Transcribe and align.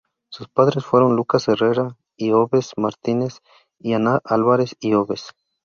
Sus 0.31 0.47
padres 0.49 0.83
fueron 0.83 1.15
Lucas 1.15 1.47
Herrera 1.47 1.95
y 2.17 2.31
Obes 2.31 2.71
Martínez 2.75 3.41
y 3.77 3.93
Ana 3.93 4.19
Álvarez 4.25 4.75
y 4.79 4.95
Obes. 4.95 5.29